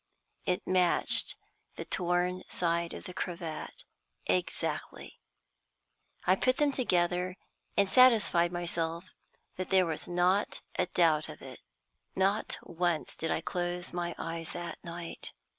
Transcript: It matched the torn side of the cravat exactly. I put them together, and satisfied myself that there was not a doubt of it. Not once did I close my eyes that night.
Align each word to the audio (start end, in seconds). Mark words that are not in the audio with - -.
It 0.47 0.65
matched 0.65 1.35
the 1.75 1.85
torn 1.85 2.41
side 2.49 2.95
of 2.95 3.03
the 3.03 3.13
cravat 3.13 3.83
exactly. 4.25 5.19
I 6.25 6.35
put 6.35 6.57
them 6.57 6.71
together, 6.71 7.35
and 7.77 7.87
satisfied 7.87 8.51
myself 8.51 9.11
that 9.57 9.69
there 9.69 9.85
was 9.85 10.07
not 10.07 10.61
a 10.73 10.87
doubt 10.87 11.29
of 11.29 11.43
it. 11.43 11.59
Not 12.15 12.57
once 12.63 13.15
did 13.15 13.29
I 13.29 13.41
close 13.41 13.93
my 13.93 14.15
eyes 14.17 14.53
that 14.53 14.83
night. 14.83 15.33